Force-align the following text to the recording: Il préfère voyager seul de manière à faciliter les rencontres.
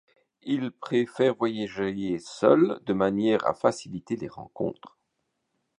Il 0.41 0.71
préfère 0.71 1.35
voyager 1.35 2.17
seul 2.17 2.79
de 2.87 2.93
manière 2.93 3.45
à 3.45 3.53
faciliter 3.53 4.15
les 4.15 4.29
rencontres. 4.29 4.97